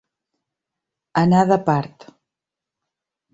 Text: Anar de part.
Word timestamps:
Anar 1.21 1.43
de 1.51 1.59
part. 1.67 2.09